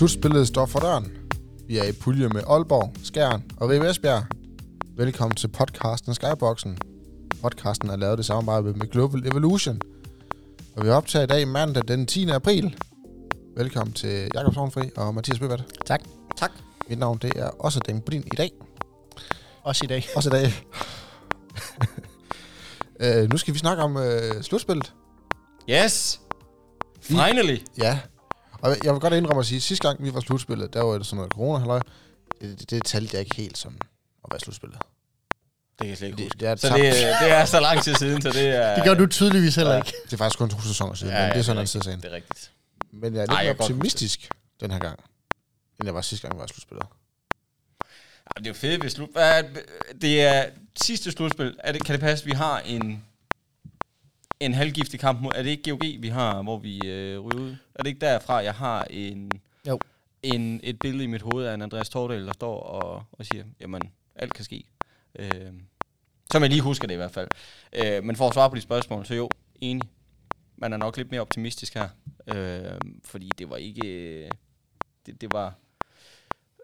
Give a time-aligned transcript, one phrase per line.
[0.00, 1.12] Slutspillet står for døren.
[1.68, 4.24] Vi er i pulje med Aalborg, Skjern og Ribe Esbjerg.
[4.96, 6.78] Velkommen til podcasten Skyboxen.
[7.42, 9.80] Podcasten er lavet i samarbejde med Global Evolution.
[10.76, 12.30] Og vi optager i dag mandag den 10.
[12.30, 12.76] april.
[13.56, 15.64] Velkommen til Jakob Sovnfri og Mathias Bøbert.
[15.86, 16.00] Tak.
[16.36, 16.50] Tak.
[16.88, 18.50] Mit navn det er også Den Budin i dag.
[19.62, 20.06] Også i dag.
[20.16, 20.52] Også i dag.
[23.24, 24.94] uh, nu skal vi snakke om uh, slutspillet.
[25.70, 26.20] Yes!
[27.00, 27.58] Finally!
[27.78, 27.98] Ja.
[28.62, 30.98] Og jeg vil godt indrømme at sige, at sidste gang vi var slutspillet, der var
[30.98, 31.80] det sådan noget corona halløj.
[32.40, 33.78] Det, det, det talte jeg ikke helt som
[34.24, 34.78] at være slutspillet.
[34.78, 36.38] Det kan jeg slet ikke Det, huske.
[36.40, 38.74] det, er Så det, det er så lang tid siden, så det er...
[38.74, 39.92] Det gør du tydeligvis heller ikke.
[40.04, 42.00] det er faktisk kun to sæsoner siden, Ja, ja, men det er sådan en sagen.
[42.00, 42.50] Det er rigtigt.
[42.92, 44.28] Men jeg er lidt Ej, mere jeg optimistisk
[44.60, 44.98] den her gang,
[45.78, 46.86] end jeg var sidste gang, vi var slutspillet.
[48.36, 49.08] Ja, det er jo fedt, hvis slut...
[49.12, 49.44] Hvad
[50.00, 50.44] Det er
[50.82, 51.56] sidste slutspil.
[51.64, 53.04] Er det, kan det passe, at vi har en,
[54.40, 55.32] en halvgiftig kamp mod...
[55.34, 57.56] Er det ikke GOG, vi har, hvor vi øh, ryger ud?
[57.74, 59.30] Er det ikke derfra, jeg har en,
[59.68, 59.78] Jo.
[60.22, 63.44] en, et billede i mit hoved af en Andreas Tordal, der står og, og siger,
[63.60, 63.82] jamen,
[64.16, 64.64] alt kan ske.
[65.18, 65.52] Øh,
[66.32, 67.28] som jeg lige husker det i hvert fald.
[67.72, 69.28] Øh, men for at svare på de spørgsmål, så jo,
[69.60, 69.88] enig.
[70.56, 71.88] Man er nok lidt mere optimistisk her.
[72.26, 73.86] Øh, fordi det var ikke...
[73.88, 74.30] øh,
[75.06, 75.54] Det, det var...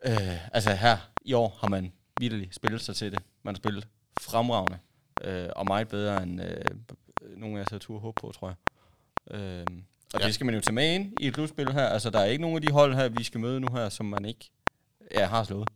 [0.04, 3.22] Øh, altså her i år har man virkelig spillet sig til det.
[3.42, 3.86] Man har spillet
[4.20, 4.78] fremragende.
[5.24, 6.64] Øh, og meget bedre end øh,
[7.36, 8.56] nogle af jer havde tur håb på, tror jeg.
[9.41, 9.66] Øh,
[10.14, 10.27] og Ja.
[10.27, 11.86] det skal man jo tage med ind i et slutspil her.
[11.88, 14.06] Altså der er ikke nogen af de hold her, vi skal møde nu her, som
[14.06, 14.50] man ikke
[15.14, 15.69] ja, har slået.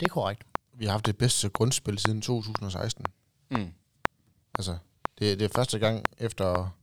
[0.00, 0.46] Det er korrekt.
[0.72, 3.04] Vi har haft det bedste grundspil siden 2016.
[3.50, 3.72] Mm.
[4.58, 4.78] Altså,
[5.18, 6.76] det, det er første gang efter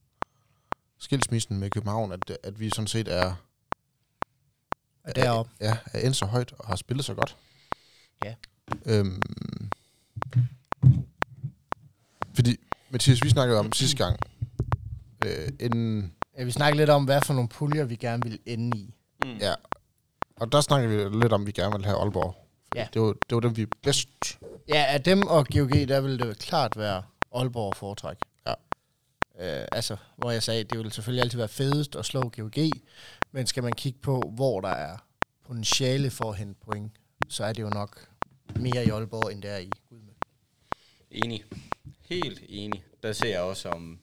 [0.98, 3.34] skilsmissen med København, at, at vi sådan set er,
[5.04, 5.52] Og deroppe.
[5.62, 7.38] ja, er endt så højt og har spillet så godt.
[8.26, 8.36] Ja.
[8.86, 9.22] Øhm,
[12.36, 12.58] fordi,
[12.92, 14.20] Mathias, vi snakkede om sidste gang,
[15.26, 18.78] øh, inden, Ja, vi snakker lidt om, hvad for nogle puljer, vi gerne vil ende
[18.78, 18.94] i.
[19.26, 19.38] Mm.
[19.38, 19.54] ja,
[20.36, 22.36] og der snakkede vi lidt om, at vi gerne ville have Aalborg.
[22.76, 22.88] Ja.
[22.94, 24.40] Det var, det var dem, vi bedst.
[24.68, 27.04] Ja, af dem og GOG, der vil det klart være
[27.36, 28.18] Aalborg foretræk.
[28.48, 28.54] Ja.
[29.40, 32.72] Øh, altså, hvor jeg sagde, det vil selvfølgelig altid være fedest at slå GOG,
[33.32, 34.98] men skal man kigge på, hvor der er
[35.48, 36.92] potentiale for at hente point,
[37.30, 38.08] så er det jo nok
[38.56, 40.12] mere i Aalborg, end det er i Gudme.
[41.12, 41.44] Enig.
[42.12, 42.84] Helt enig.
[43.04, 44.00] Der ser jeg også om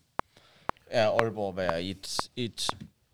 [0.87, 2.69] er Aalborg være et, et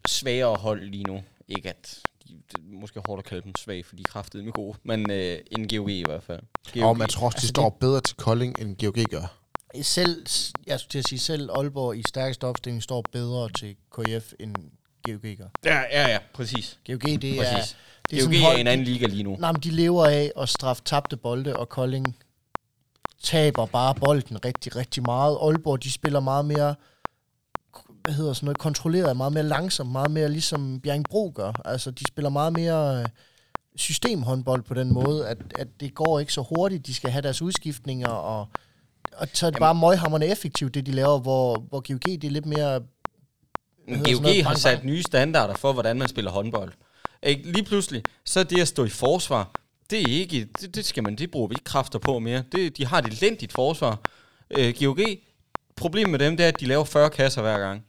[0.08, 1.22] svagere hold lige nu.
[1.48, 4.50] Ikke at de, det er måske hårdt at kalde dem svage, for de er kraftedeme
[4.50, 6.40] gode, men øh, en GOG i hvert fald.
[6.74, 6.82] GOG.
[6.82, 9.38] Og man tror også, de altså, står bedre til Kolding, end GOG gør.
[9.82, 10.26] Selv,
[10.66, 14.54] jeg skulle til at sige, selv Aalborg i stærkeste opstilling står bedre til KF, end
[15.02, 15.48] GOG gør.
[15.64, 16.78] Ja, ja, ja, præcis.
[16.86, 17.76] GOG, det er, præcis.
[18.10, 19.36] det er GOG sådan er hold- en anden liga lige nu.
[19.36, 22.16] Nej, men de lever af at straffe tabte bolde, og Kolding
[23.24, 25.38] taber bare bolden rigtig, rigtig meget.
[25.42, 26.74] Aalborg, de spiller meget mere,
[28.04, 31.52] hvad hedder sådan noget, kontrolleret, meget mere langsomt, meget mere ligesom Bjerringbro gør.
[31.64, 33.06] Altså, de spiller meget mere øh,
[33.76, 36.86] systemhåndbold på den måde, at, at det går ikke så hurtigt.
[36.86, 38.48] De skal have deres udskiftninger, og,
[39.16, 42.24] og så er det Jamen- bare møghamrende effektivt, det de laver, hvor, hvor GOG, det
[42.24, 42.80] er lidt mere...
[43.88, 44.44] GOG noget?
[44.44, 46.72] har sat nye standarder for, hvordan man spiller håndbold.
[47.22, 47.52] Ikke?
[47.52, 49.50] Lige pludselig, så er det at stå i forsvar,
[49.90, 52.44] det er ikke, det, det skal man, det bruger vi ikke kræfter på mere.
[52.52, 54.00] Det, de har et elendigt forsvar.
[54.58, 54.98] Øh, GOG,
[55.76, 57.84] problemet med dem, det er, at de laver 40 kasser hver gang.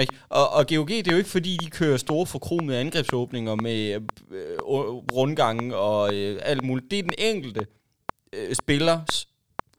[0.00, 0.14] Ikke?
[0.28, 4.02] Og, og GOG, det er jo ikke fordi, de kører store forkromede angrebsåbninger med øh,
[4.30, 4.58] øh
[5.12, 6.90] rundgangen og øh, alt muligt.
[6.90, 7.66] Det er den enkelte
[8.32, 9.28] øh, spillers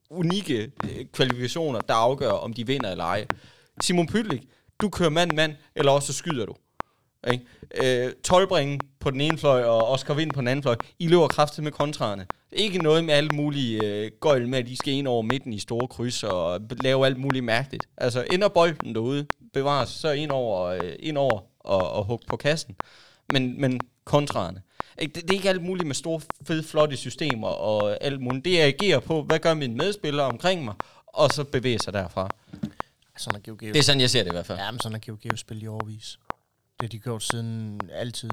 [0.09, 3.25] unikke øh, kvalifikationer, der afgør, om de vinder eller ej.
[3.81, 4.41] Simon Pytlik,
[4.81, 6.55] du kører mand-mand, eller også så skyder du.
[7.31, 8.05] Ikke?
[8.05, 10.75] Øh, Tolbringen på den ene fløj, og Oscar Vind på den anden fløj.
[10.99, 12.27] I løber kraftigt med kontraerne.
[12.51, 15.59] Ikke noget med alle mulige øh, gøjl med, at de skal ind over midten i
[15.59, 17.83] store kryds og lave alt muligt mærkeligt.
[17.97, 22.37] Altså, ender bolden derude, bevares, så ind over, øh, ind over og, og hug på
[22.37, 22.75] kassen.
[23.33, 24.61] Men, men kontraerne.
[24.99, 25.13] Ikke?
[25.13, 28.45] Det, det er ikke alt muligt med store, fede, flotte systemer og alt muligt.
[28.45, 30.73] Det jeg agerer på, hvad gør mine medspillere omkring mig,
[31.07, 32.29] og så bevæger sig derfra.
[33.17, 33.59] Sådan er GOG.
[33.59, 34.59] Det er sådan, jeg ser det i hvert fald.
[34.59, 36.19] Ja, men sådan har GOG spillet i overvis.
[36.79, 38.29] Det har de gjort siden altid.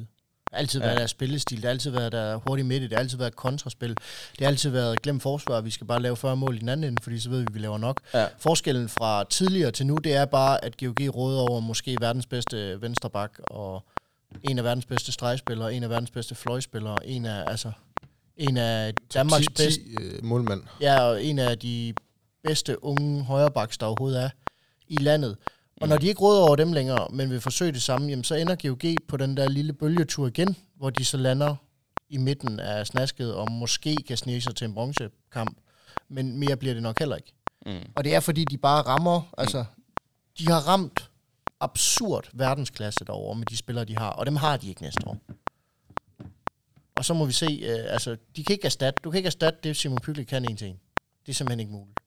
[0.56, 0.98] Altid været Ja.
[0.98, 3.88] deres spillestil, det har altid været der hurtigt midt, det har altid været kontraspil.
[3.88, 6.84] Det har altid været glem forsvar, vi skal bare lave 40 mål i den anden
[6.84, 8.00] ende, fordi så ved vi, at vi laver nok.
[8.14, 8.26] Ja.
[8.38, 12.82] Forskellen fra tidligere til nu, det er bare, at GOG råder over måske verdens bedste
[12.82, 13.84] venstreback, og
[14.42, 17.72] en af verdens bedste stregspillere, en af verdens bedste fløjspillere, en af, altså,
[18.36, 20.62] en af Danmarks 10, bedste, 10 øh, målmand.
[20.80, 21.94] Ja, og en af de
[22.44, 24.30] bedste unge højrebacks, der overhovedet er
[24.88, 25.36] i landet.
[25.80, 28.34] Og når de ikke råder over dem længere, men vil forsøge det samme, jamen, så
[28.34, 31.56] ender GOG på den der lille bølgetur igen, hvor de så lander
[32.08, 35.56] i midten af snasket, og måske kan snige sig til en bronzekamp.
[36.08, 37.32] Men mere bliver det nok heller ikke.
[37.66, 37.92] Mm.
[37.94, 39.64] Og det er, fordi de bare rammer, altså,
[40.38, 41.10] de har ramt
[41.60, 45.18] absurd verdensklasse derovre med de spillere, de har, og dem har de ikke næste år.
[46.96, 49.58] Og så må vi se, øh, altså, de kan ikke erstatte, du kan ikke erstatte
[49.62, 50.80] det, Simon Pygge kan en til en.
[51.26, 52.00] Det er simpelthen ikke muligt.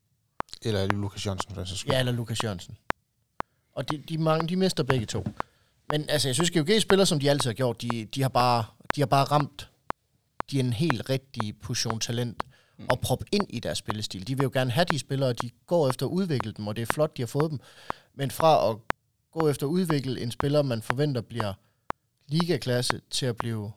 [0.62, 1.94] Eller Lukas Jørgensen, for den sags skyld.
[1.94, 2.77] Ja, eller Lukas Jørgensen.
[3.79, 5.25] Og de, de, mange, de mister begge to.
[5.89, 7.81] Men altså, jeg synes, GOG spiller, som de altid har gjort.
[7.81, 8.65] De, de, har bare,
[8.95, 9.69] de har bare ramt
[10.51, 12.43] de en helt rigtig portion talent
[12.89, 14.27] og prop ind i deres spillestil.
[14.27, 16.81] De vil jo gerne have de spillere, de går efter at udvikle dem, og det
[16.81, 17.59] er flot, de har fået dem.
[18.13, 18.77] Men fra at
[19.31, 21.53] gå efter at udvikle en spiller, man forventer bliver
[22.27, 23.71] ligaklasse, til at blive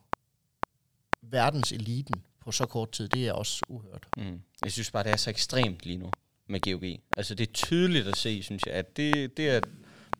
[1.22, 4.06] verdens eliten på så kort tid, det er også uhørt.
[4.16, 4.40] Mm.
[4.64, 6.10] Jeg synes bare, det er så ekstremt lige nu
[6.48, 7.00] med GOG.
[7.16, 9.60] Altså, det er tydeligt at se, synes jeg, at det, det er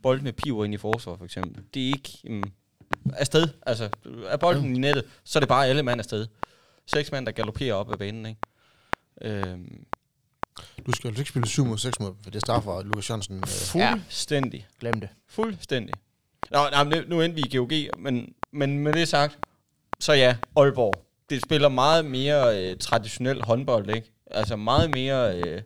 [0.02, 1.64] boldene piver ind i forsvar, for eksempel.
[1.74, 2.52] Det er ikke um,
[3.12, 3.48] afsted.
[3.66, 3.88] Altså,
[4.26, 4.74] er bolden mm.
[4.74, 6.26] i nettet, så er det bare alle mand afsted.
[6.86, 8.40] Seks mand, der galopperer op ad banen, ikke?
[9.22, 9.84] Øhm,
[10.86, 13.36] Du skal jo ikke spille 7 mod 6 mod, for det straffer Lukas Jørgensen.
[13.36, 14.66] Øh, fuldstændig.
[14.80, 15.08] Glem det.
[15.28, 15.94] Fuldstændig.
[16.50, 19.38] Nå, nej, men nu endte vi i GOG, men, men med det sagt,
[20.00, 20.94] så ja, Aalborg.
[21.30, 24.12] Det spiller meget mere øh, traditionel håndbold, ikke?
[24.30, 25.62] Altså meget mere, øh,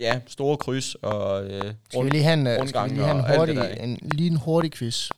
[0.00, 3.18] ja, store kryds og øh, Skal vi lige have en, øh, skal vi lige have
[3.30, 5.10] en hurtig, en, lige en hurtig quiz?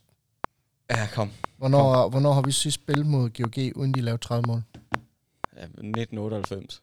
[0.89, 1.31] Ja, kom.
[1.57, 4.63] Hvornår, hvornår har vi sidst spillet mod GOG, uden de lavede 30 mål?
[5.57, 6.81] Ja, 1998.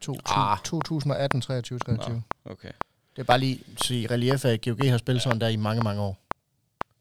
[0.00, 0.58] To, to, Ah.
[0.64, 2.22] 2018, 23, 23.
[2.44, 2.70] Okay.
[3.16, 5.82] Det er bare lige så i relief, at GOG har spillet sådan der i mange,
[5.82, 6.18] mange år.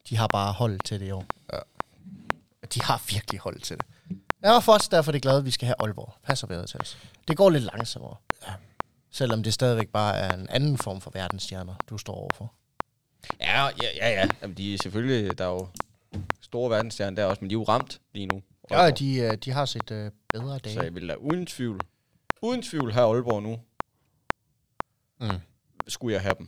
[0.10, 1.26] De har bare hold til det i år.
[1.54, 1.58] Ja.
[2.74, 3.86] De har virkelig hold til det.
[4.42, 6.14] Jeg er først derfor er det glad, at vi skal have Aalborg.
[6.24, 6.98] Passer vejret til os.
[7.28, 8.16] Det går lidt langsommere.
[9.20, 9.26] Ja.
[9.26, 12.54] Selvom det stadigvæk bare er en anden form for verdensstjerner, du står overfor.
[13.42, 14.10] Ja, ja, ja.
[14.10, 14.28] ja.
[14.42, 15.68] Jamen, de er selvfølgelig, der er jo
[16.42, 18.42] store verdensstjerner der også, men de er jo ramt lige nu.
[18.72, 20.82] Ja, de, øh, de har set øh, bedre Så dage.
[20.84, 21.80] jeg vil da uden tvivl,
[22.42, 23.60] uden tvivl have Aalborg nu,
[25.20, 25.38] mm.
[25.88, 26.48] skulle jeg have dem.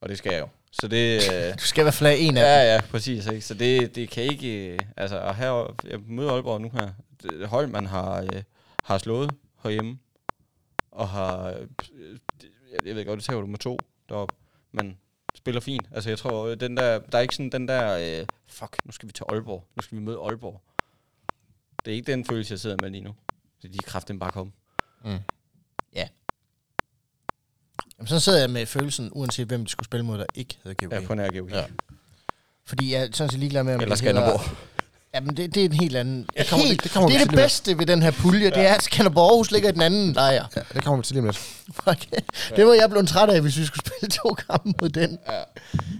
[0.00, 0.48] Og det skal jeg jo.
[0.72, 1.22] Så det...
[1.34, 2.68] Øh, Du skal i hvert fald have en af dem.
[2.68, 3.26] Ja, ja, præcis.
[3.26, 3.40] Ikke?
[3.46, 4.72] Så det, det kan ikke...
[4.72, 6.90] øh, Altså, at have, jeg møder Aalborg nu her.
[7.22, 8.42] Det hold, man har, øh,
[8.84, 9.30] har slået
[9.62, 9.98] herhjemme.
[10.98, 11.48] Og har...
[11.94, 12.18] Øh,
[12.86, 13.78] jeg, ved godt, det tager du med to
[14.08, 14.34] deroppe.
[14.72, 14.98] Men
[15.34, 15.88] spiller fint.
[15.92, 16.98] Altså, jeg tror, den der...
[16.98, 18.18] Der er ikke sådan den der...
[18.20, 19.64] Øh, fuck, nu skal vi til Aalborg.
[19.76, 20.60] Nu skal vi møde Aalborg.
[21.84, 23.14] Det er ikke den følelse, jeg sidder med lige nu.
[23.60, 24.52] Så de kræfter bare komme.
[25.04, 25.18] Mm.
[27.98, 30.86] Jamen, så sidder jeg med følelsen, uanset hvem de skulle spille mod, der ikke hedder
[30.88, 30.92] GOG.
[31.00, 31.50] Ja, på nær GOG.
[31.50, 31.64] Ja.
[32.64, 34.56] Fordi jeg er sådan set ligeglad med, om Eller det hedder- Skanderborg.
[35.18, 36.26] Jamen, det, det er en helt anden...
[36.38, 38.50] Det kommer- helt, det- det kommer det er det bedste ved den her pulje, ja.
[38.50, 40.46] det er, at Skanderborg Aarhus ligger i den anden lejr.
[40.56, 41.36] Ja, det kommer vi til lige lidt.
[41.84, 42.10] Fuck.
[42.56, 45.18] Det var jeg blevet træt af, hvis vi skulle spille to kampe mod den.
[45.28, 45.32] Ja.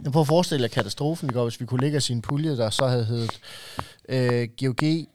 [0.05, 2.57] Jeg prøver at forestille jer katastrofen går, hvis vi kunne ligge os i en pulje,
[2.57, 3.39] der så havde heddet
[4.09, 5.07] øh, GOG,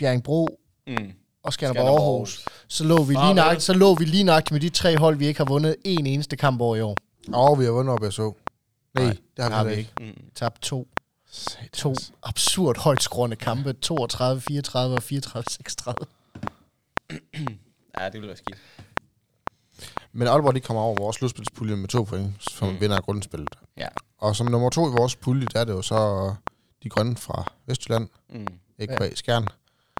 [0.00, 0.48] Bjerringbro
[0.86, 0.96] Mm.
[1.44, 2.44] og Skanderborg Aarhus.
[2.68, 5.26] Så lå, vi lige nøjagtigt, så lå vi lige nøjagtigt med de tre hold, vi
[5.26, 6.96] ikke har vundet en eneste kamp over i år.
[7.32, 8.32] Og vi har vundet op, jeg så.
[8.94, 9.90] Nej, Nej, det har vi, har vi ikke.
[10.00, 10.06] Mm.
[10.34, 10.88] Tabt to.
[11.72, 13.72] To absurd højt skrående kampe.
[13.72, 15.96] 32, 34 og 34, 36.
[17.98, 18.58] Ja, det ville være skidt.
[20.12, 22.80] Men Aalborg, de kommer over vores slutspilspulje med to point, som Mm.
[22.80, 23.48] vinder af grundspillet.
[23.76, 23.88] Ja.
[24.18, 26.34] Og som nummer to i vores pulje, der er det jo så
[26.82, 28.46] de grønne fra Vestjylland, Mm.
[28.78, 28.98] ikke Ja.
[28.98, 29.48] bag Skjern.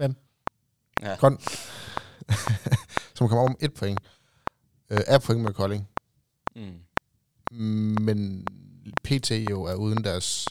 [0.01, 0.09] Ja.
[1.15, 1.39] Grøn.
[3.17, 4.01] som kommer over med et point.
[4.91, 5.89] Øh, er point med Kolding.
[6.57, 6.81] Mm.
[8.01, 8.47] Men
[9.05, 10.49] PT jo er uden deres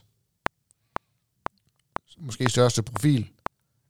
[2.17, 3.19] måske største profil.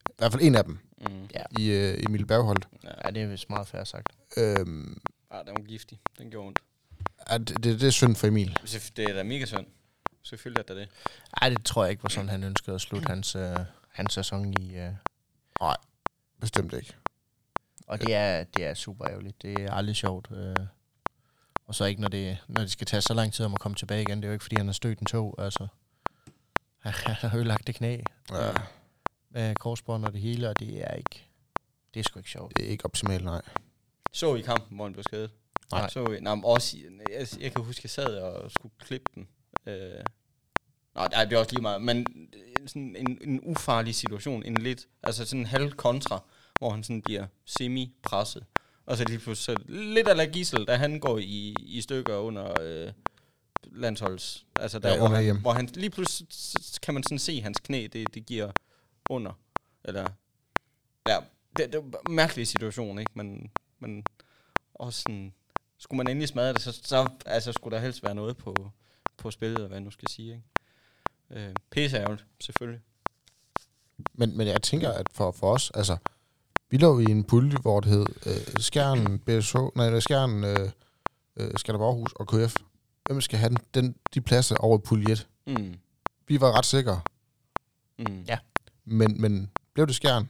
[0.09, 0.79] I hvert fald en af dem
[1.09, 1.27] Mm.
[1.33, 1.43] Ja.
[1.59, 2.67] i øh, Emil Bergholdt.
[2.83, 4.07] Ja, det er vist meget færre sagt.
[4.37, 5.01] Øhm,
[5.31, 5.99] Ah, den var giftig.
[6.17, 6.59] Den gjorde ondt.
[7.27, 8.57] er det, det, det er synd for Emil.
[8.97, 9.65] Det er da mega synd.
[10.23, 10.89] Selvfølgelig er det det.
[11.41, 13.57] Ej, det tror jeg ikke var sådan, han ønskede at slutte hans, øh,
[13.91, 14.75] hans sæson i.
[14.77, 14.91] Øh.
[16.41, 16.93] Bestemt ikke.
[17.87, 19.41] Og det er, det er super ærgerligt.
[19.41, 20.27] Det er aldrig sjovt.
[20.31, 20.55] Øh.
[21.65, 23.75] Og så ikke, når det, når det skal tage så lang tid om at komme
[23.75, 24.17] tilbage igen.
[24.17, 25.35] Det er jo ikke, fordi han har stødt en tog.
[25.37, 25.67] Altså,
[27.21, 27.97] han har ødelagt det knæ
[28.31, 28.51] Ja,
[29.29, 31.25] med korsbånd og det hele, og det er ikke...
[31.93, 32.57] Det er sgu ikke sjovt.
[32.57, 33.41] det er ikke optimalt, nej.
[34.13, 35.31] Så I kampen, hvor han blev skadet?
[35.71, 35.89] Nej.
[35.89, 36.77] Så I, nej, men også,
[37.09, 39.27] jeg, jeg kan huske, jeg sad og skulle klippe den.
[39.65, 40.03] Øh,
[40.95, 41.81] nej, det er også lige meget.
[41.81, 44.43] Men øh, sådan en, en ufarlig situation.
[44.43, 46.23] En lidt, altså sådan en halv kontra,
[46.59, 48.45] hvor han sådan bliver semi-presset.
[48.85, 52.61] Og så lige pludselig så lidt af Gissel, da han går i, i stykker under
[52.61, 52.91] øh,
[53.63, 54.45] landsholds...
[54.55, 56.27] Altså der, Ja, hvor, han, hvor han lige pludselig
[56.81, 58.51] kan man sådan se hans knæ, det, det giver
[59.09, 59.31] under.
[59.83, 60.07] Eller,
[61.07, 61.17] ja,
[61.57, 63.11] det, det er en mærkelig situation, ikke?
[63.15, 64.03] Men, men
[64.73, 65.33] også sådan,
[65.77, 68.55] skulle man endelig smadre det, så, så altså, skulle der helst være noget på,
[69.17, 71.47] på spillet, eller hvad jeg nu skal sige, ikke?
[71.47, 72.81] Øh, pisse ærgerligt, selvfølgelig.
[74.13, 75.97] Men, men jeg tænker, at for, for os, altså,
[76.69, 80.69] vi lå i en pulje, hvor det hed øh, Skjern, BSH, nej, er Skjern, øh,
[81.37, 82.55] øh, Skanderborg og KF.
[83.05, 85.27] Hvem skal have den, den, de pladser over i pulje 1?
[85.47, 85.73] Mm.
[86.27, 87.01] Vi var ret sikre,
[87.97, 88.23] Mm.
[88.27, 88.37] Ja.
[88.85, 90.29] men, men blev det Skjern,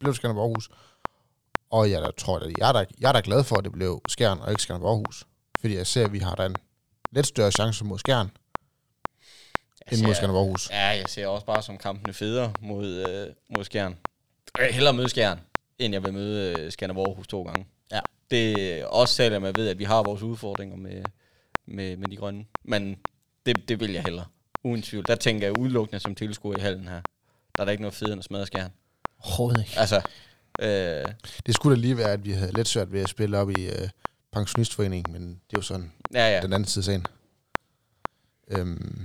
[0.00, 0.70] blev Skanderborg Aarhus.
[1.70, 3.72] Og jeg der, tror, at jeg er, da, jeg er da glad for, at det
[3.72, 5.26] blev Skjern og ikke Skanderborg Aarhus.
[5.60, 6.56] Fordi jeg ser, at vi har da en
[7.12, 8.30] lidt større chance mod Skjern,
[9.92, 10.70] end mod Skanderborg Aarhus.
[10.70, 13.98] Ja, jeg ser også bare som kampene federe mod, øh, mod Skjern.
[14.58, 15.40] Jeg vil hellere møde Skjern,
[15.78, 17.66] end jeg vil møde øh, Skanderborg Aarhus to gange.
[17.92, 18.00] Ja.
[18.30, 21.02] Det er også selvom jeg ved, at vi har vores udfordringer med,
[21.66, 22.44] med, med de grønne.
[22.64, 22.96] Men
[23.46, 24.26] det, det vil jeg hellere.
[24.64, 25.04] Uden tvivl.
[25.08, 27.00] Der tænker jeg udelukkende som tilskuer i hallen her.
[27.56, 28.70] Der er der ikke noget federe end at smadre Skjern.
[29.18, 29.78] Overhovedet ikke.
[29.78, 30.02] Altså,
[30.60, 31.04] øh,
[31.46, 33.68] Det skulle da lige være, at vi havde lidt svært ved at spille op i
[33.68, 33.88] øh,
[34.32, 36.40] pensionistforeningen, men det er jo sådan ja, ja.
[36.40, 37.06] den anden side af sagen.
[38.50, 39.04] Øhm.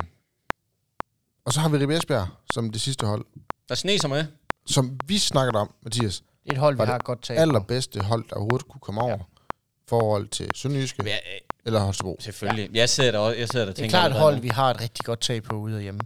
[1.46, 3.25] Og så har vi Ribe Esbjerg som det sidste hold,
[3.70, 4.25] Der sneser med.
[4.66, 7.42] som vi snakkede om, Mathias, Det er et hold, vi har et godt tag på.
[7.42, 9.10] allerbedste hold, der overhovedet kunne komme over.
[9.12, 9.16] Ja.
[9.18, 9.24] Ja.
[9.89, 11.15] Forhold til Sønderjyske Ja, ja.
[11.15, 12.17] øh, eller Holstebro.
[12.19, 12.69] selvfølgelig.
[12.74, 14.00] Jeg sidder der, også, jeg sidder der og Det er tænker...
[14.00, 16.01] klart et hold, vi har et rigtig godt tag på ude og hjemme.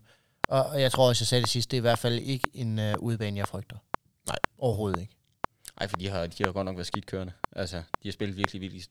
[0.49, 2.47] Og, og jeg tror også, jeg sagde det sidst, det er i hvert fald ikke
[2.53, 3.75] en uh, udebane, jeg frygter.
[4.27, 4.37] Nej.
[4.57, 5.13] Overhovedet ikke.
[5.81, 7.33] Ej, for de har, de har godt nok været skidt kørende.
[7.55, 8.83] Altså, de har spillet virkelig, virkelig,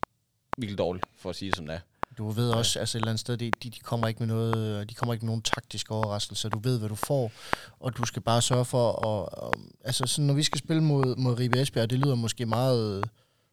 [0.59, 1.81] virkelig dårligt, for at sige det som det er.
[2.19, 4.91] Du ved også, altså et eller andet sted, de, de, de kommer ikke med noget,
[4.91, 6.49] de kommer ikke med nogen taktiske overraskelser.
[6.49, 7.33] Du ved, hvad du får,
[7.81, 11.17] og du skal bare sørge for at, og, altså sådan, når vi skal spille mod,
[11.17, 13.05] mod Ribe Esbjerg, det lyder måske meget,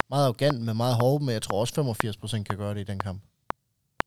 [0.10, 2.84] meget arrogant, men meget hårdt, men jeg tror også 85 procent kan gøre det i
[2.84, 3.22] den kamp.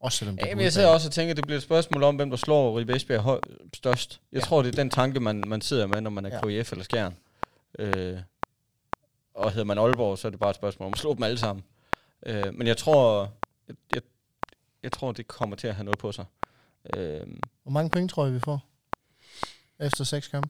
[0.00, 2.02] Også selvom det Ja, men jeg sidder også og tænker, at det bliver et spørgsmål
[2.02, 3.40] om, hvem der slår Ribe Esbjerg høj,
[3.75, 4.21] størst.
[4.32, 4.38] Jeg Ja.
[4.38, 4.44] ja.
[4.49, 6.49] tror, det er den tanke, man, man sidder med, når man er Ja.
[6.49, 6.64] ja.
[6.73, 7.16] Eller Skjern.
[7.78, 8.18] Øh,
[9.35, 11.38] og hedder man Aalborg, så er det bare et spørgsmål om at slå dem alle
[11.38, 11.64] sammen.
[12.26, 13.30] Øh, men jeg tror,
[13.68, 14.02] jeg, jeg,
[14.82, 16.25] jeg tror, det kommer til at have noget på sig.
[16.97, 17.26] Øh,
[17.62, 18.61] Hvor mange point tror jeg, vi får?
[19.80, 20.49] Efter seks kampe?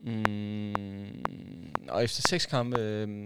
[0.00, 2.78] mm, og efter seks kampe...
[2.80, 3.24] Øh,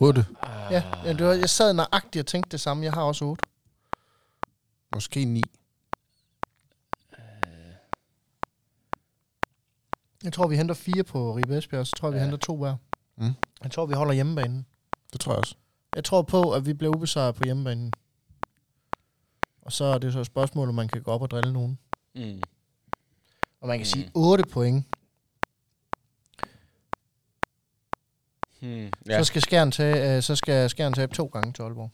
[0.00, 0.26] 8,
[0.70, 2.84] Ja, ja det var, jeg sad nøjagtigt og tænkte det samme.
[2.84, 3.42] Jeg har også 8.
[4.94, 5.42] måske 9.
[10.24, 12.24] Jeg tror, vi henter fire på Ribe Esbjerg, og så tror jeg, vi Ja.
[12.24, 12.76] henter to hver.
[13.16, 13.32] Mm.
[13.62, 14.66] Jeg tror, vi holder hjemmebanen.
[15.12, 15.54] Det tror jeg også.
[15.96, 17.92] Jeg tror på, at vi bliver ubesejret på hjemmebanen.
[19.62, 21.78] Og så er det så et spørgsmål, om man kan gå op og drille nogen.
[22.14, 22.42] mm,
[23.60, 23.84] Og man kan Mm.
[23.84, 24.86] sige 8 point.
[28.62, 29.18] Hmm, Ja.
[29.18, 31.90] Så skal Skjern tage, øh, så skal Skjern tabe to gange til Aalborg.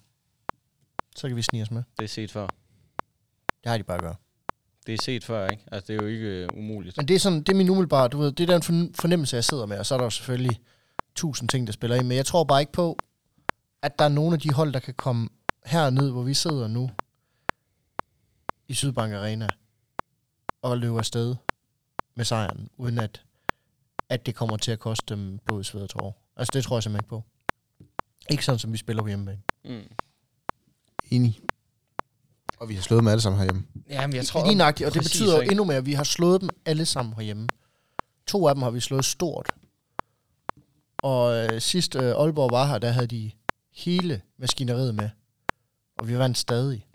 [1.17, 1.83] Så kan vi snige os med.
[1.99, 2.47] det er set før.
[3.63, 4.15] Det har de bare at gøre.
[4.87, 5.63] Det er set før, ikke?
[5.73, 6.97] Altså, det er jo ikke øh, umuligt.
[6.97, 9.37] Men det er, sådan, det er min umiddelbare, du ved, det er den forn- fornemmelse,
[9.37, 10.61] jeg sidder med, og så er der jo selvfølgelig
[11.17, 12.99] tusind ting, der spiller ind, men jeg tror bare ikke på,
[13.83, 15.29] at der er nogle af de hold, der kan komme
[15.67, 16.91] herned, hvor vi sidder nu,
[18.69, 19.49] i Sydbank Arena,
[20.63, 21.37] og løbe afsted
[22.17, 23.23] med sejren, uden at,
[24.09, 26.13] at det kommer til at koste dem blod, sved og tårer.
[26.39, 27.25] Altså det tror jeg simpelthen ikke på.
[28.31, 29.41] Ikke sådan, som vi spiller på hjemmebane.
[29.65, 29.83] Mm.
[31.11, 31.41] Enig.
[32.59, 33.65] Og vi har slået dem alle sammen herhjemme.
[33.91, 36.41] Jamen, jeg Lige nøjagtigt, og det præcis, betyder jo endnu mere, at vi har slået
[36.41, 37.49] dem alle sammen herhjemme.
[38.27, 39.51] To af dem har vi slået stort.
[41.03, 43.31] Og øh, sidst øh, Aalborg var her, der havde de
[43.75, 45.11] hele maskineriet med.
[45.99, 46.87] Og vi vandt stadig.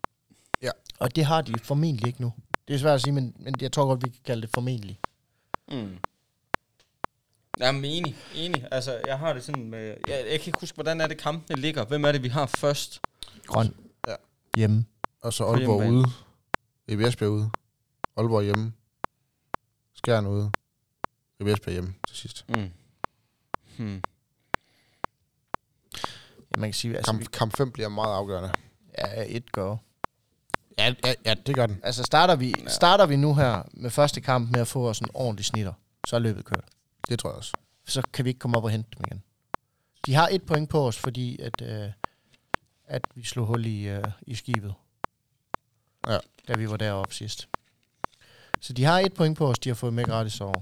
[0.62, 0.72] Ja.
[1.00, 2.34] Og det har de formentlig ikke nu.
[2.68, 5.00] Det er svært at sige, men, men jeg tror godt, vi kan kalde det formentlig.
[5.72, 5.98] Mm.
[7.60, 8.68] Jamen, enig, enig.
[8.72, 9.80] Altså, jeg har det sådan med...
[9.88, 11.86] Jeg, jeg kan ikke huske, hvordan er det kampene ligger.
[11.86, 13.00] Hvem er det, vi har først?
[13.48, 13.76] Grøn.
[14.08, 14.16] Ja.
[14.58, 14.86] Hjemme.
[15.22, 16.06] Og så Aalborg ude.
[16.90, 17.50] Ribe Esbjerg ude.
[18.18, 18.74] Aalborg hjemme.
[19.94, 20.52] Skjern ude.
[21.40, 22.46] Ribe Esbjerg hjemme til sidst.
[22.50, 22.72] Mm.
[23.78, 24.02] Hmm.
[26.52, 28.52] Ja, man kan sige, altså, vi, Kamp, kamp 5 bliver meget afgørende.
[28.98, 29.76] ja, et gør.
[30.78, 31.80] Ja, ja, ja det gør den.
[31.84, 35.10] Altså starter vi, starter vi nu her med første kamp med at få os en
[35.14, 35.74] ordentlig snitter,
[36.08, 36.66] så er løbet kørt.
[37.10, 37.54] Det tror jeg også.
[37.86, 39.24] så kan vi ikke komme op og hente dem igen.
[40.06, 41.90] De har et point på os, fordi at, øh,
[42.86, 44.74] at vi slog hul i, øh, i skibet.
[46.08, 46.18] Ja.
[46.48, 47.50] Da vi var deroppe sidst.
[48.62, 50.62] Så de har et point på os, de har fået med gratis over.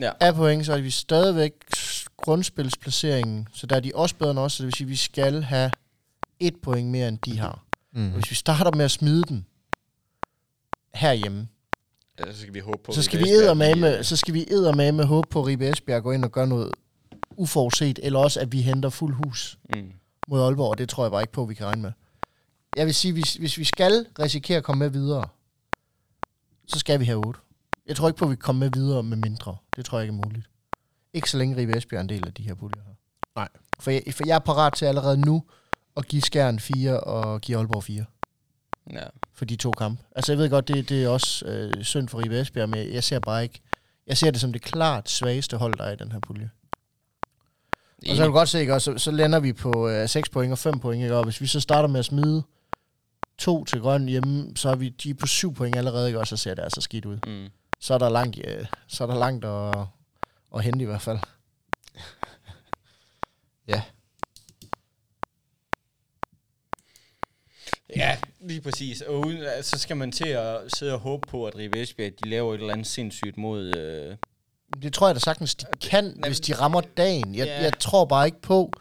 [0.00, 0.12] Ja.
[0.20, 1.52] Af point, så er vi stadigvæk
[2.16, 4.96] grundspilsplaceringen, så der er de også bedre end os, så det vil sige, at vi
[4.96, 5.70] skal have
[6.40, 7.64] et point mere, end de har.
[7.92, 8.06] Mm.
[8.06, 9.46] Og hvis vi starter med at smide den
[10.94, 11.48] herhjemme,
[12.32, 12.92] så skal vi håbe på...
[12.92, 16.12] så skal Ribe vi eddermame, så skal vi eddermame håbe på, at Ribe Esbjerg går
[16.12, 16.70] ind og gør noget
[17.36, 19.92] uforudset, eller også, at vi henter fuld hus Mm.
[20.28, 21.92] mod Aalborg, og det tror jeg bare ikke på, at vi kan regne med.
[22.76, 25.28] Jeg vil sige, hvis, hvis vi skal risikere at komme med videre,
[26.68, 27.40] så skal vi have 8.
[27.86, 29.56] Jeg tror ikke på, at vi kan komme med videre med mindre.
[29.76, 30.46] Det tror jeg ikke er muligt.
[31.14, 32.92] Ikke så længe Ribe Esbjerg er en del af de her puljer her.
[33.36, 33.48] Nej.
[33.80, 35.42] For jeg, for jeg er parat til allerede nu
[35.96, 38.04] at give Skjern 4 og give Aalborg 4
[38.92, 39.04] Ja.
[39.34, 40.02] For de to kampe.
[40.16, 43.04] Altså jeg ved godt, det, det er også øh, synd for Ribe Esbjerg, men jeg
[43.04, 43.60] ser bare ikke...
[44.06, 46.50] Jeg ser det som det klart svageste hold, der er i den her pulje.
[48.08, 50.28] Og så kan du godt se, ikke, også, så, så lander vi på øh, 6
[50.28, 51.16] point og 5 point, ikke?
[51.16, 52.42] og hvis vi så starter med at smide
[53.38, 56.20] to til grøn hjemme, så er vi de er på 7 point allerede, ikke?
[56.20, 57.18] og så ser det altså skidt ud.
[57.26, 57.48] Mm.
[57.80, 59.86] Så er der langt, øh, så er der langt at,
[60.54, 61.18] at hente i hvert fald.
[67.96, 68.16] Ja,
[68.48, 69.00] lige præcis.
[69.00, 72.28] Og uden, så skal man til at sidde og håbe på, at Ribe Esbjerg, de
[72.30, 73.76] laver et eller andet sindssygt mod...
[73.76, 74.16] Øh,
[74.82, 77.34] Det tror jeg da sagtens, de kan, Nej, hvis de rammer dagen.
[77.34, 77.62] Jeg, Ja.
[77.62, 78.72] jeg tror bare ikke på,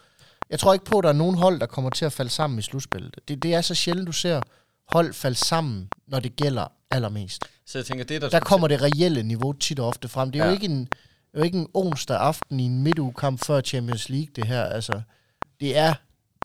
[0.49, 2.59] jeg tror ikke på, at der er nogen hold, der kommer til at falde sammen
[2.59, 3.15] i slutspillet.
[3.27, 4.41] Det, det er så sjældent, du ser
[4.87, 7.45] hold falde sammen, når det gælder allermest.
[7.65, 8.29] så jeg tænker, det der...
[8.29, 10.31] Der kommer det reelle niveau tit og ofte frem.
[10.31, 10.43] Det er.
[10.43, 10.49] Ja.
[10.49, 14.09] jo, ikke en, det er jo ikke en onsdag aften i en midtugekamp før Champions
[14.09, 14.63] League, det her.
[14.63, 15.01] Altså,
[15.59, 15.93] det er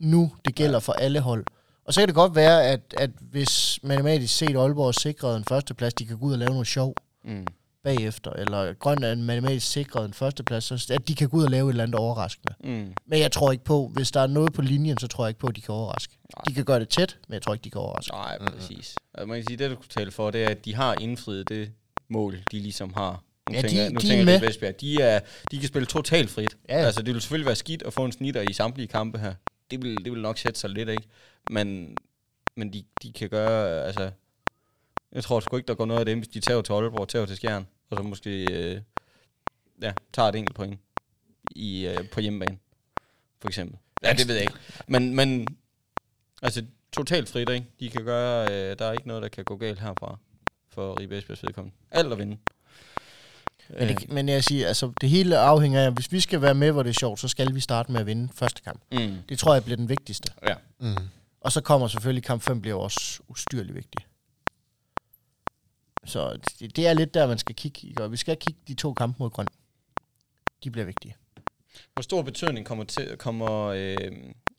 [0.01, 0.79] nu, det gælder ja.
[0.79, 1.45] for alle hold.
[1.87, 5.95] Og så kan det godt være, at, at hvis matematisk set Aalborg sikret en førsteplads,
[5.95, 7.47] de kan gå ud og lave noget sjov Mm.
[7.85, 11.51] bagefter, eller Grøn er matematisk sikret en førsteplads, så at de kan gå ud og
[11.51, 12.55] lave et eller andet overraskende.
[12.65, 12.93] Mm.
[13.07, 15.41] Men jeg tror ikke på, hvis der er noget på linjen, så tror jeg ikke
[15.41, 16.19] på, at de kan overraske.
[16.49, 18.13] De kan gøre det tæt, men jeg tror ikke, de kan overraske.
[18.13, 18.95] Nej, præcis.
[19.15, 21.49] Altså, man kan sige, det du kunne tale for, det er, at de har indfriet
[21.49, 21.71] det
[22.11, 23.23] mål, de ligesom har.
[23.51, 24.41] Nu Ja, de- tænker, nu de er tænker med.
[24.41, 24.81] Vestbjerg.
[24.81, 26.57] De, er, de kan spille totalt frit.
[26.69, 26.85] Ja, ja.
[26.87, 29.35] Altså, det vil selvfølgelig være skidt at få en snitter i samtlige kampe her.
[29.71, 31.09] Det vil, det vil nok sætte sig lidt, ikke?
[31.51, 31.97] Men,
[32.57, 34.11] men de, de kan gøre, altså...
[35.13, 37.27] Jeg tror sgu ikke, der går noget af dem, hvis de tager til Aalborg, tager
[37.27, 38.81] til Skjern, og så måske øh,
[39.83, 40.81] ja, tager et enkelt point
[41.51, 42.59] i, øh, på hjemmebane,
[43.41, 43.79] for eksempel.
[44.03, 44.55] Ja, det ved jeg ikke.
[44.89, 45.47] Men, men
[46.43, 47.67] altså, totalt frit, ikke?
[47.81, 50.19] De kan gøre, øh, der er ikke noget, der kan gå galt herfra
[50.69, 51.77] for Ribe Esbjergs vedkommende.
[51.91, 52.39] Alt at vinde.
[53.69, 56.73] Men, det, men jeg siger, altså, det hele afhænger af, hvis vi skal være med,
[56.73, 58.83] hvor det er sjovt, så skal vi starte med at vinde første kamp.
[58.93, 59.17] Mm.
[59.29, 60.33] Det tror jeg bliver den vigtigste.
[60.49, 60.55] Ja.
[60.81, 60.97] Mm.
[61.41, 64.07] Og så kommer selvfølgelig kamp 5 bliver også ustyrligt vigtig.
[66.05, 67.89] Så det, det er lidt der, man skal kigge.
[67.89, 68.03] ikke?
[68.03, 69.47] Og vi skal kigge de to kampe mod Grøn.
[70.65, 71.17] De bliver vigtige.
[71.95, 73.97] Hvor stor betydning kommer, til, kommer øh,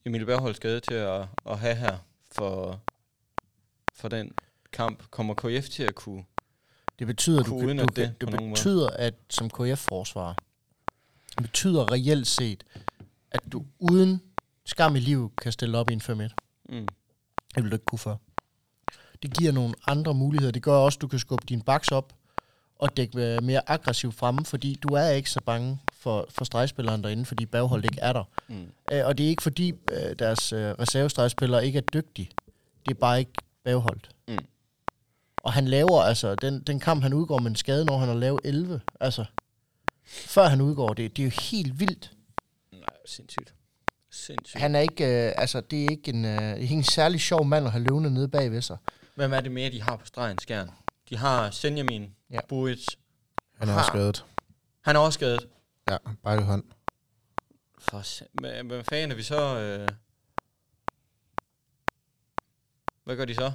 [0.05, 1.97] Emil Bergholds skade til at, at have her
[2.31, 2.81] for,
[3.95, 4.31] for den
[4.71, 5.03] kamp?
[5.11, 6.23] Kommer KF til at kunne...
[6.99, 10.33] Det betyder, du, du, kan, det det betyder at som KF-forsvarer,
[11.35, 12.63] det betyder reelt set,
[13.31, 14.21] at du uden
[14.65, 16.11] skam i livet kan stille op i en 5-1.
[16.69, 16.87] Mm.
[17.55, 18.15] Det vil du ikke kunne før.
[19.23, 20.51] Det giver nogle andre muligheder.
[20.51, 22.13] Det gør også, at du kan skubbe din baks op
[22.79, 27.03] og dække øh, mere aggressivt fremme, fordi du er ikke så bange for, for stregspilleren
[27.03, 28.23] derinde, fordi bagholdet ikke er der.
[28.47, 28.67] Mm.
[28.91, 32.29] Øh, og det er ikke fordi øh, deres øh, reservestregspillere ikke er dygtige.
[32.85, 33.33] Det er bare ikke
[33.63, 34.09] bagholdt.
[34.27, 34.37] Mm.
[35.47, 38.15] Og han laver, altså, den, den kamp, han udgår med en skade, når han har
[38.15, 39.25] lavet 11, altså,
[40.05, 42.11] før han udgår, det, det er jo helt vildt.
[42.71, 43.53] Nej, sindssygt.
[44.11, 44.61] Sindssygt.
[44.61, 47.65] Han er ikke, øh, altså, det er ikke en, øh, ikke en særlig sjov mand
[47.65, 48.77] at have løvende nede bagved sig.
[49.15, 50.71] Hvem er det mere, de har på stregen, Skjern?
[51.09, 52.39] De har Senjamin, Ja.
[52.49, 52.85] Buic.
[53.55, 54.25] Han er Har- også skadet.
[54.81, 55.47] Han er også skadet.
[55.89, 56.63] Ja, bare i hånd.
[57.79, 58.03] For
[58.41, 59.57] men, hvad fanden er vi så...
[59.59, 59.87] Øh...
[63.03, 63.51] Hvad gør de så?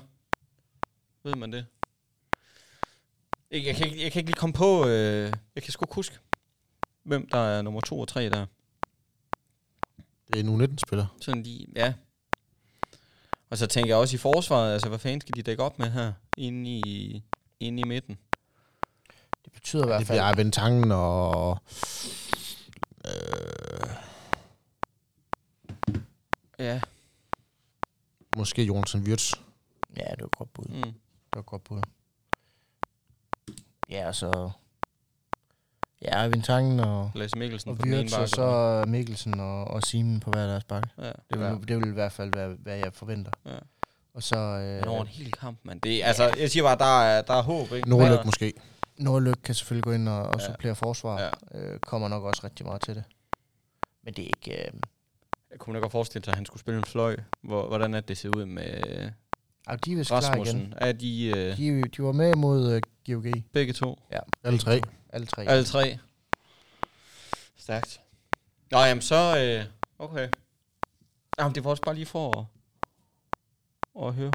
[1.24, 1.66] Ved man det?
[3.52, 4.86] Jeg, jeg, kan, ikke, jeg kan ikke lige komme på...
[4.88, 5.32] Øh...
[5.54, 6.18] Jeg kan sgu ikke huske,
[7.02, 8.46] hvem der er nummer to og tre der.
[10.32, 11.06] Det er en U19-spiller.
[11.20, 11.94] Sådan lige, ja.
[13.50, 15.90] Og så tænker jeg også i forsvaret, altså hvad fanden skal de dække op med
[15.90, 16.12] her?
[16.36, 17.22] Inde i,
[17.60, 18.18] inde i midten.
[19.44, 21.58] Det betyder i hvert Det fald, bliver Arvind Tangen og...
[23.06, 23.88] Øh,
[26.58, 26.80] Ja.
[28.36, 29.32] måske Jonathan Wirtz.
[29.96, 30.64] ja, det var et godt bud.
[30.68, 30.82] Mm.
[30.82, 30.94] Det
[31.34, 31.82] var et godt bud.
[33.92, 34.50] Ja, så...
[36.02, 40.30] Ja, Arvind Tangen og, Lasse Mikkelsen og Wirtz, og så Mikkelsen og, og Simen på
[40.30, 40.88] hver deres bakke.
[40.98, 41.12] Ja.
[41.30, 43.30] Det vil, det vil i hvert fald være, hvad jeg forventer.
[43.46, 43.56] Ja.
[44.14, 45.80] Og så Men over en øh, hel kamp, mand.
[45.80, 47.88] Det, altså, jeg siger bare, der er, der er håb, ikke?
[47.90, 48.52] Nordlyk Hver- måske.
[48.98, 50.46] Nordlyk kan selvfølgelig gå ind og, og Ja.
[50.46, 51.20] supplere forsvar.
[51.20, 51.58] Ja.
[51.60, 53.04] Øh, kommer nok også rigtig meget til det.
[54.04, 54.66] Men det er ikke...
[54.66, 54.72] Øh,
[55.50, 57.16] Jeg kunne da godt forestille sig, at han skulle spille en fløj.
[57.42, 59.10] Hvor, hvordan er det ser ud med
[59.66, 60.30] ah, de er vist klar igen.
[60.30, 60.74] Rasmussen?
[60.76, 63.24] Er de øh, De, de var med mod øh, GOG.
[63.52, 63.98] begge to?
[64.12, 64.18] Ja.
[64.44, 64.80] Alle tre.
[65.08, 65.48] Alle tre.
[65.48, 65.98] Alle tre?
[67.56, 68.00] Stærkt.
[68.70, 69.38] Nå, jamen så...
[69.38, 69.64] Øh,
[69.98, 70.28] okay.
[71.38, 74.32] Jamen, det var også bare lige for at, at høre.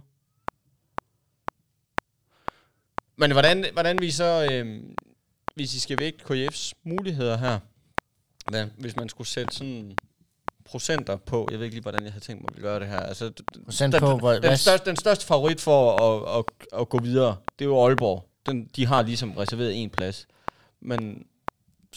[3.16, 4.48] Men hvordan, hvordan vi så...
[4.52, 4.84] Øh,
[5.56, 7.60] hvis I skal vægte KF's muligheder her,
[8.50, 9.98] hvad, hvis man skulle sætte sådan
[10.68, 13.00] procenter på, jeg ved ikke lige, hvordan jeg havde tænkt mig at gøre det her.
[13.00, 13.32] Altså,
[13.66, 17.00] Procent den, på, hvor- den, hvad- største, den største favorit for at, at, at gå
[17.00, 18.26] videre, det er jo Aalborg.
[18.46, 20.28] Den, de har ligesom reserveret en plads.
[20.82, 21.26] Men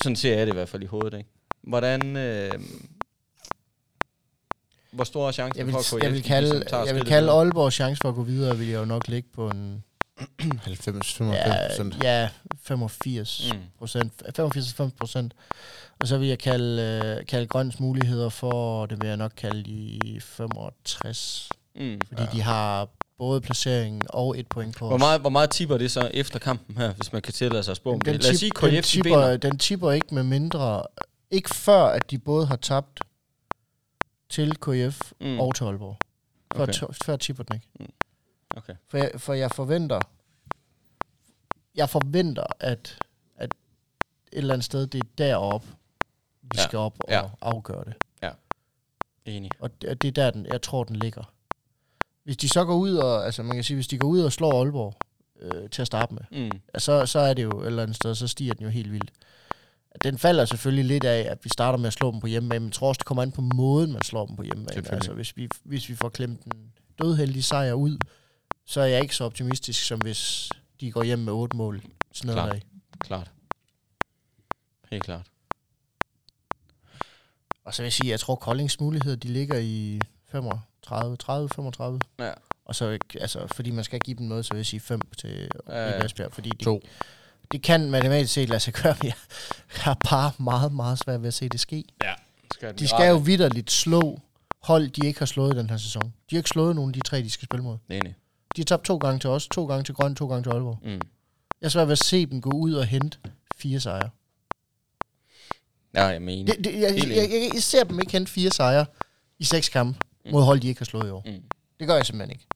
[0.02, 1.30] sådan ser jeg det i hvert fald i hovedet, ikke?
[1.62, 2.16] Hvordan...
[2.16, 2.52] Øh,
[4.92, 7.22] hvor stor er chancen Jeg vil, for, at KF jeg vil kalde, jeg vil kalde
[7.26, 7.38] videre?
[7.38, 9.84] Aalborgs chance for at gå videre, vil jeg jo nok ligge på en
[10.64, 12.02] 90 95 ja, procent.
[12.02, 12.28] ja
[12.62, 13.58] 85 Mm.
[13.78, 15.34] procent, 85 procent.
[16.00, 20.20] Og så vil jeg kalde, kalde Grøns muligheder for, det vil jeg nok kalde de
[20.20, 22.00] 65, Mm.
[22.08, 22.28] fordi ja.
[22.32, 24.98] de har både placeringen og et point på Hvor os.
[25.00, 27.76] meget, hvor meget tipper det så efter kampen her, hvis man kan tillade sig at
[27.76, 28.22] spå om den, det?
[28.22, 30.82] Lad os sige, tip, den, tipper, den tipper ikke med mindre...
[31.30, 33.00] Ikke før, at de både har tabt
[34.30, 35.26] til KF Mm.
[35.26, 35.40] mm.
[35.40, 35.96] og til Aalborg.
[36.56, 36.94] Før, Okay.
[37.04, 37.92] før tipper den ikke.
[38.56, 38.74] Okay.
[38.88, 40.00] For jeg, for jeg forventer...
[41.74, 42.98] Jeg forventer, at,
[43.36, 43.54] at
[44.32, 45.66] et eller andet sted, det er deroppe,
[46.42, 46.60] vi Ja.
[46.60, 46.66] ja.
[46.66, 47.22] skal op og Ja.
[47.22, 47.28] ja.
[47.40, 47.94] afgøre det.
[49.24, 49.50] Enig.
[49.58, 51.32] Og det, det er der, den, jeg tror, den ligger.
[52.24, 54.32] Hvis de så går ud og, altså man kan sige, hvis de går ud og
[54.32, 54.94] slår Aalborg
[55.40, 56.60] øh, til at starte med, Mm.
[56.78, 59.10] så, så er det jo et eller andet sted, så stiger den jo helt vildt.
[60.04, 62.66] Den falder selvfølgelig lidt af, at vi starter med at slå dem på hjemmebane, men
[62.68, 64.76] jeg tror også, det kommer an på måden, man slår dem på hjemmebane.
[64.96, 67.98] Altså, hvis vi, hvis vi får klemt en dødheldig sejr ud,
[68.70, 71.82] så er jeg ikke så optimistisk, som hvis de går hjem med otte mål.
[72.12, 72.54] Sådan noget Klart.
[72.56, 72.62] af.
[73.06, 73.30] Klart.
[74.90, 75.26] Helt klart.
[77.64, 80.00] Og så vil jeg sige, at jeg tror, Koldings muligheder, de ligger i
[80.32, 82.00] 35, 30, 35.
[82.18, 82.32] Ja.
[82.64, 85.48] Og så, altså, fordi man skal give dem noget, så vil jeg sige 5 til
[85.68, 86.04] Ja, ja, ja.
[86.04, 86.82] Esbjerg, fordi de, To.
[87.52, 89.14] det kan matematisk set lade sig gøre, men jeg
[89.84, 91.84] har bare meget, meget svært ved at se det ske.
[92.02, 92.14] Ja.
[92.52, 94.20] Skal De skal jo vidderligt slå
[94.62, 96.02] hold, de ikke har slået i den her sæson.
[96.02, 97.78] De har ikke slået nogen af de tre, de skal spille mod.
[97.88, 98.14] Enig.
[98.56, 100.78] De har tabt to gange til os, to gange til Grøn, to gange til Aalborg.
[100.82, 100.90] Mm.
[101.60, 103.18] Jeg er svært ved at se dem gå ud og hente
[103.56, 104.10] fire sejre.
[105.94, 106.52] Ja, jeg mener.
[106.54, 108.86] Det, det, jeg, jeg, jeg, jeg, ser dem ikke hente fire sejre
[109.38, 110.30] i seks kampe Mm.
[110.32, 111.22] mod hold, de ikke har slået i år.
[111.26, 111.42] Mm.
[111.80, 112.46] Det gør jeg simpelthen ikke.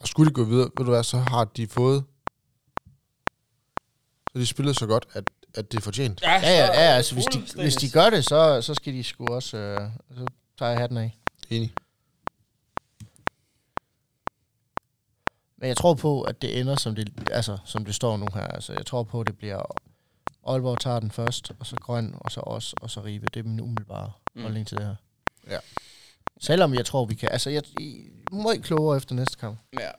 [0.00, 2.04] Og skulle de gå videre, ved du hvad, så har de fået...
[4.32, 6.22] Så de spillet så godt, at, at det er fortjent.
[6.22, 9.26] Ja, ja, ja altså hvis de, hvis de gør det, så, så skal de sgu
[9.26, 9.56] også...
[9.56, 10.26] Øh, så
[10.58, 11.18] tager jeg hatten af.
[11.50, 11.72] Enig.
[15.58, 18.46] Men jeg tror på, at det ender, som det, altså, som det står nu her.
[18.46, 19.62] Altså, jeg tror på, at det bliver...
[20.46, 23.26] Aalborg tager den først, og så Grøn, og så os, og så Ribe.
[23.34, 24.42] Det er min umiddelbare Mm.
[24.42, 24.94] holdning til det her.
[25.50, 25.58] Ja.
[26.40, 27.28] Selvom jeg tror, vi kan...
[27.32, 29.58] Altså, jeg er meget klogere efter næste kamp.
[29.80, 29.90] Ja.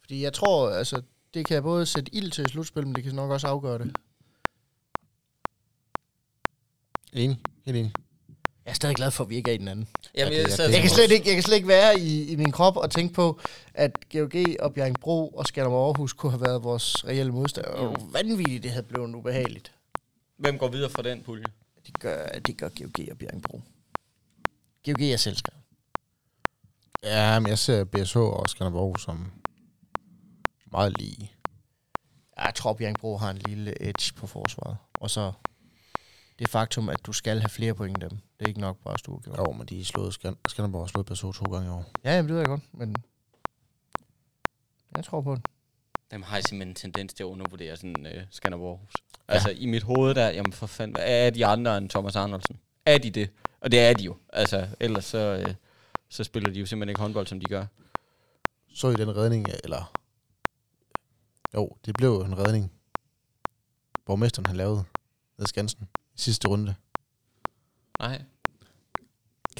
[0.00, 1.02] Fordi jeg tror, altså,
[1.34, 3.96] det kan både sætte ild til i slutspil, men det kan nok også afgøre det.
[7.12, 7.38] Enig.
[7.66, 7.92] Helt enig.
[8.74, 9.88] Jeg er stadig glad for, at vi ikke er i den anden.
[10.14, 12.36] Jamen, Ja, jeg, sad- Jeg kan slet ikke, jeg kan slet ikke være i, i
[12.36, 13.40] min krop og tænke på,
[13.74, 17.74] at GOG og Bjergbro og Skanderborg Aarhus kunne have været vores reelle modstandere.
[17.74, 19.72] Og vanvittigt, det havde blevet ubehageligt.
[20.38, 21.44] Hvem går videre fra den pulje?
[21.86, 23.60] Det gør, det gør GOG og Bjergbro.
[24.86, 25.54] GOG er selskab.
[27.02, 29.32] Ja, men jeg ser BSH og Skanderborg som
[30.72, 31.32] meget lige.
[32.38, 34.76] Jeg tror, Bjergbro har en lille edge på forsvaret.
[35.00, 35.32] Og så
[36.38, 38.18] det faktum, at du skal have flere point end dem.
[38.44, 40.86] Det er ikke nok bare at stå Jo, men de er slået, Skan- Skanderborg har
[40.86, 41.84] slået BSH to gange i år.
[42.04, 42.96] Ja, jamen, det ved jeg godt, men
[44.96, 45.42] jeg tror på det.
[46.10, 48.92] Dem har jeg simpelthen en tendens til at undervurdere sådan øh, Skanderborg Aarhus.
[49.28, 52.60] Altså i mit hoved der, jamen for fanden, er de andre end Thomas Arnoldsen?
[52.86, 53.30] Er de det?
[53.60, 54.16] Og det er de jo.
[54.32, 55.54] Altså ellers så, øh,
[56.08, 57.66] så spiller de jo simpelthen ikke håndbold, som de gør.
[58.74, 59.92] Så i den redning, eller...
[61.54, 62.72] Jo, det blev jo en redning.
[64.06, 64.84] Borgmesteren han lavede
[65.38, 66.74] ned i Skansen i sidste runde.
[67.98, 68.22] Nej.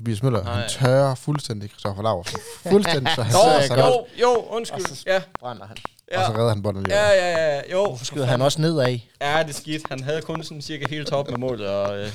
[0.04, 0.54] Tobias Møller, Nej.
[0.60, 2.38] han tørrer fuldstændig Christoffer Laversen.
[2.72, 3.94] Fuldstændig, så han sidder sig godt.
[4.20, 4.90] jo, jo, undskyld.
[4.90, 5.76] Og så- Ja, Brænder han.
[6.12, 6.96] ja, Og så redder han bolden lige.
[6.96, 7.86] ja, ja, ja, jo.
[7.86, 8.98] Hvorfor skyder han også nedad?
[9.20, 9.82] Ja, det er skidt.
[9.88, 12.12] Han havde kun sådan cirka helt top med målet, og øh,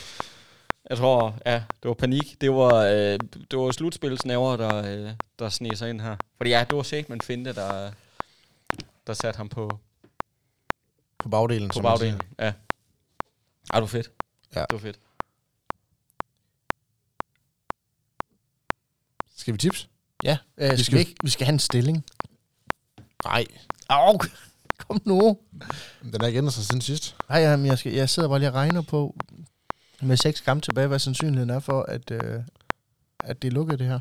[0.90, 2.42] jeg tror, ja, det var panik.
[2.42, 3.20] Det var, øh,
[3.52, 6.16] det var slutspilsnæver, der, øh, der sneg sig ind her.
[6.38, 7.92] Fordi ja, det var Sækman Finte, der,
[9.08, 9.70] der satte ham på,
[11.20, 11.70] På bagdelen.
[11.70, 12.22] på som man bagdelen.
[12.40, 12.46] Ja.
[12.46, 12.52] Ej,
[13.74, 14.10] det var fedt.
[14.56, 14.60] Ja.
[14.60, 15.00] Det var fedt.
[19.40, 19.90] Skal vi tips?
[20.24, 22.06] Ja, øh, skal vi, skal- ikke, vi skal have en stilling.
[23.26, 23.46] Nej.
[23.90, 24.18] Au,
[24.88, 25.38] kom nu.
[26.02, 27.16] Den er ikke ændret sig siden sidst.
[27.30, 29.16] Nej, jamen, jeg, skal, jeg sidder bare lige og regner på,
[30.02, 32.44] med seks kampe tilbage, hvad sandsynligheden er for, at, øh,
[33.20, 34.00] at det er lukket det her.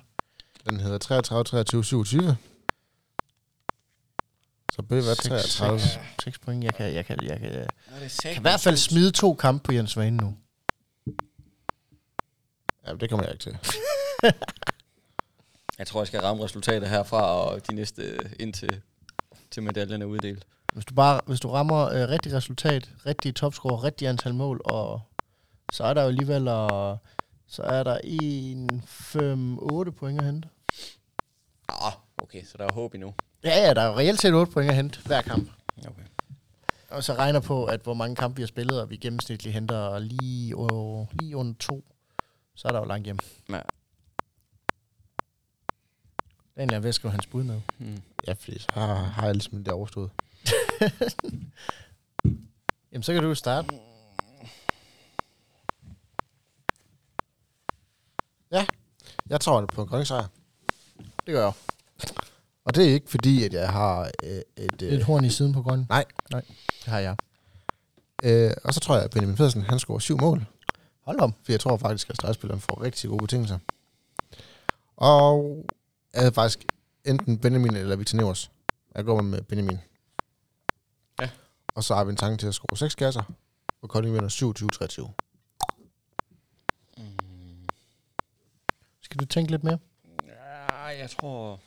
[0.71, 2.37] Den hedder 33, 23, 27.
[4.73, 5.81] Så bør være 33.
[6.23, 6.65] 6 point.
[6.65, 7.67] Jeg kan, jeg kan, jeg kan, jeg
[8.01, 10.37] det kan i hvert fald smide to kampe på Jens Svane nu.
[12.87, 13.59] Ja, det kommer jeg ikke til.
[15.79, 18.83] Jeg tror, jeg skal ramme resultatet herfra, og de næste øh, indtil
[19.51, 20.47] til medaljen er uddelt.
[20.73, 25.01] Hvis du bare hvis du rammer øh, rigtig resultat, rigtig topscore, rigtig antal mål, og
[25.73, 26.99] så er der jo alligevel og,
[27.47, 30.49] så er der 1, 5, 8 point at hente.
[31.69, 33.15] Ah, okay, så der er håb endnu.
[33.45, 35.51] Ja, ja, der er jo reelt set 8 point at hente hver kamp.
[35.79, 36.03] Okay.
[36.89, 39.99] Og så regner på, at hvor mange kampe vi har spillet, og vi gennemsnitligt henter
[39.99, 41.85] lige, øh, lige under to,
[42.55, 43.19] så er der jo langt hjem.
[43.51, 43.61] Ja.
[46.59, 47.61] Daniel er ved at skrive hans bud ned.
[47.79, 48.03] Hmm.
[48.27, 50.11] Ja, fordi så har, har jeg ligesom det overstået.
[52.93, 53.69] Jamen, så kan du starte.
[59.31, 60.27] Jeg tror det på en grøn sejr.
[60.99, 61.53] Det gør jeg.
[62.65, 64.83] Og det er ikke fordi, at jeg har øh, et...
[64.83, 65.87] Et Øh, horn i siden på grøn.
[65.89, 66.05] Nej.
[66.31, 66.43] Nej,
[66.85, 67.17] det har jeg.
[68.25, 70.47] øh, og så tror jeg, at Benjamin Pedersen, han scorer syv mål.
[71.01, 71.35] Hold om.
[71.45, 73.59] For jeg tror faktisk, at stregspilleren får rigtig gode betingelser.
[74.97, 75.65] Og
[76.19, 76.65] jeg havde faktisk
[77.05, 78.51] enten Benjamin eller Victor Nevers.
[78.95, 79.79] Jeg går med Benjamin.
[81.21, 81.31] Ja.
[81.75, 83.23] Og så har vi en tanke til at score 6 kasser.
[83.83, 85.13] Og Kolding vinder 27-23.
[89.01, 89.79] Skal du tænke lidt mere?
[90.27, 91.61] Ja, jeg tror...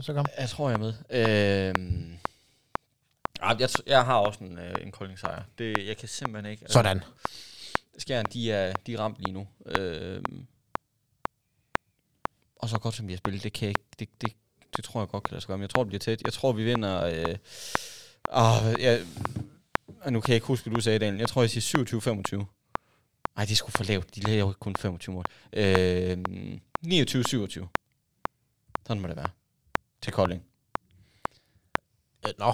[0.00, 0.26] Så kom.
[0.38, 0.94] Jeg tror, jeg er med.
[3.40, 5.42] Ah, jeg, jeg har også en, øh, en kolding sejr.
[5.58, 6.62] Det, jeg kan simpelthen ikke...
[6.62, 7.02] altså, Sådan.
[7.98, 9.46] Skjern, de er, de er ramt lige nu.
[9.66, 10.46] Øhm,
[12.64, 14.32] og så godt som vi har spillet, det kan jeg det, det,
[14.76, 15.58] det tror jeg godt kan lade sig gøre.
[15.58, 16.22] Men jeg tror, det bliver tæt.
[16.24, 17.04] Jeg tror, vi vinder...
[17.04, 17.36] Øh,
[18.30, 19.06] ah, jeg,
[20.02, 21.18] ah, nu kan jeg ikke huske, hvad du sagde, Daniel.
[21.18, 22.36] Jeg tror, jeg siger 27-25.
[23.36, 24.14] Nej, det er sgu for lavt.
[24.14, 25.24] De laver jo kun 25 mål.
[25.52, 26.18] Øh,
[26.86, 27.66] 29-27.
[28.86, 29.30] Sådan må det være.
[30.02, 30.42] Til Kolding.
[32.26, 32.52] Øh, Nå.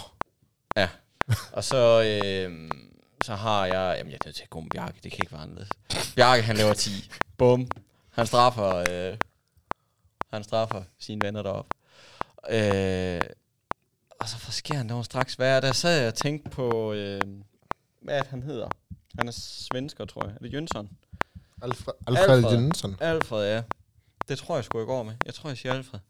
[1.52, 2.70] Og så, øh,
[3.24, 3.94] så har jeg...
[3.98, 5.00] Jamen, jeg er nødt til at gå med Bjarke.
[5.02, 5.70] Det kan ikke være anderledes.
[6.16, 6.90] Bjarke, han laver 10.
[7.38, 7.68] Bum.
[8.10, 8.84] Han straffer...
[8.90, 9.16] Øh,
[10.32, 11.76] han straffer sine venner deroppe.
[12.50, 13.20] Øh,
[14.20, 15.60] og så for skæren der var straks værre.
[15.60, 16.92] Der sad jeg og tænkte på...
[16.92, 17.20] Øh,
[18.00, 18.68] hvad er det, han hedder?
[19.18, 20.34] Han er svensker, tror jeg.
[20.34, 20.88] Er det Jønsson?
[21.62, 22.52] Alfred, Alfred, Alfred.
[22.52, 22.96] Jensen.
[23.00, 23.62] Alfred, ja.
[24.28, 25.14] Det tror jeg sgu, jeg går med.
[25.26, 26.00] Jeg tror, jeg siger Alfred.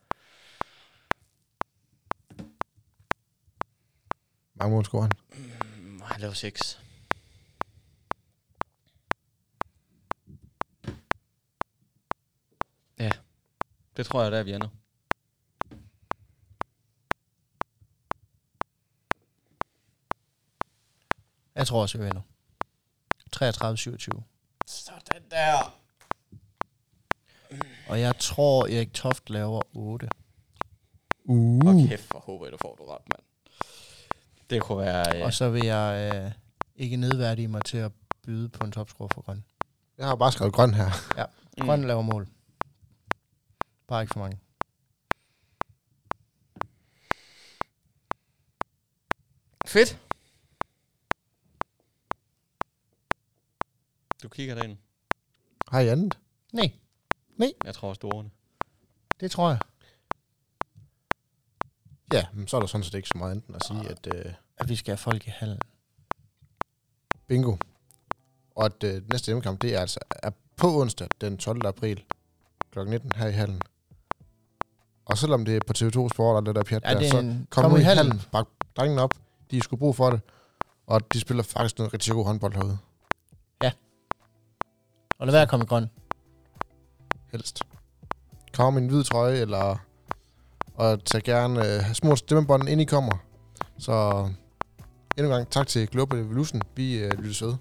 [4.55, 5.11] Mange mål scorer han.
[5.79, 6.81] Mm, han laver 6.
[12.99, 13.11] Ja,
[14.01, 14.69] det tror jeg, der er, vi ender.
[21.55, 22.21] Jeg tror også, vi vinder.
[23.37, 24.23] 33-27.
[24.67, 25.77] Sådan der.
[27.89, 30.09] Og jeg tror, Erik Toft laver 8.
[31.25, 31.61] Uh.
[31.67, 33.23] Og kæft, hvor håber jeg, du får du ret, mand.
[34.51, 35.05] Det kunne være...
[35.09, 35.17] Ja.
[35.17, 35.25] Ja.
[35.25, 36.33] Og så vil jeg øh,
[36.77, 39.45] ikke nedværdige mig til at byde på en topscore for Grøn.
[39.99, 40.91] Jeg har bare skrevet grøn her.
[41.59, 41.67] Mm.
[41.67, 42.29] Grøn laver mål.
[43.91, 44.39] Bare ikke for mange.
[49.67, 49.99] Fedt.
[54.23, 54.77] Du kigger derind.
[55.69, 56.19] Har I andet?
[56.53, 56.73] Nej,
[57.65, 58.25] Jeg tror også, du
[59.21, 59.61] det tror jeg.
[62.13, 64.35] Ja, men så er der sådan set ikke så meget enten at sige, at øh,
[64.57, 65.59] At vi skal have folk i hallen.
[67.27, 67.57] bingo.
[68.55, 71.67] Og at øh, næste hjemmekamp, det er altså er på onsdag den 12.
[71.67, 72.05] april
[72.71, 72.79] kl.
[72.85, 73.63] 19 her i hallen.
[75.11, 77.37] Og selvom det er på TV2 Sport og det der pjat Ja, der, er så
[77.51, 78.47] kom, nu i hallen, bak
[78.77, 79.15] drengene op.
[79.51, 80.21] De skulle brug for det.
[80.87, 82.79] Og de spiller faktisk noget rigtig god håndbold herude.
[85.21, 85.91] Og lad være at komme i grøn.
[87.33, 87.63] Helst.
[88.53, 89.77] Kom i en hvid trøje, eller
[90.75, 93.17] og tag gerne øh, små stemmebånd ind i kommer.
[93.79, 94.27] Så
[95.19, 96.63] endnu en gang tak til Global Evolution.
[96.77, 97.55] Vi øh, lyttes ved.